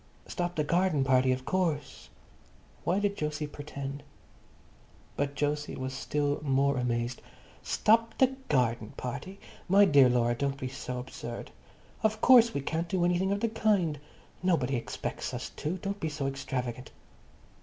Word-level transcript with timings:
"Stop 0.25 0.55
the 0.55 0.63
garden 0.63 1.03
party, 1.03 1.31
of 1.31 1.45
course." 1.45 2.09
Why 2.85 2.97
did 2.97 3.19
Jose 3.19 3.45
pretend? 3.45 4.01
But 5.15 5.39
Jose 5.39 5.75
was 5.75 5.93
still 5.93 6.41
more 6.41 6.77
amazed. 6.79 7.21
"Stop 7.61 8.17
the 8.17 8.35
garden 8.49 8.93
party? 8.97 9.39
My 9.69 9.85
dear 9.85 10.09
Laura, 10.09 10.33
don't 10.33 10.57
be 10.59 10.69
so 10.69 10.97
absurd. 10.97 11.51
Of 12.01 12.19
course 12.19 12.51
we 12.51 12.61
can't 12.61 12.89
do 12.89 13.05
anything 13.05 13.31
of 13.31 13.41
the 13.41 13.49
kind. 13.49 13.99
Nobody 14.41 14.75
expects 14.75 15.35
us 15.35 15.51
to. 15.57 15.77
Don't 15.77 15.99
be 15.99 16.09
so 16.09 16.25
extravagant." 16.25 16.89